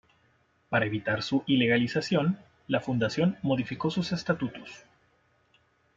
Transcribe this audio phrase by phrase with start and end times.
[0.69, 4.81] Para evitar su ilegalización la fundación modificó sus estatutos.